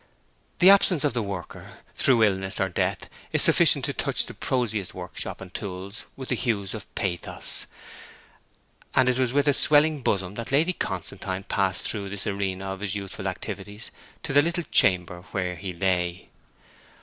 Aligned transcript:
The 0.57 0.71
absence 0.71 1.03
of 1.03 1.13
the 1.13 1.21
worker, 1.21 1.81
through 1.93 2.23
illness 2.23 2.59
or 2.59 2.69
death 2.69 3.07
is 3.31 3.43
sufficient 3.43 3.85
to 3.85 3.93
touch 3.93 4.25
the 4.25 4.33
prosiest 4.33 4.95
workshop 4.95 5.39
and 5.39 5.53
tools 5.53 6.07
with 6.15 6.29
the 6.29 6.35
hues 6.35 6.73
of 6.73 6.87
pathos, 6.95 7.67
and 8.95 9.07
it 9.07 9.19
was 9.19 9.31
with 9.31 9.47
a 9.47 9.53
swelling 9.53 10.01
bosom 10.01 10.33
that 10.33 10.51
Lady 10.51 10.73
Constantine 10.73 11.43
passed 11.43 11.83
through 11.83 12.09
this 12.09 12.25
arena 12.25 12.65
of 12.73 12.79
his 12.79 12.95
youthful 12.95 13.27
activities 13.27 13.91
to 14.23 14.33
the 14.33 14.41
little 14.41 14.63
chamber 14.71 15.21
where 15.33 15.55
he 15.55 15.71
lay. 15.71 16.29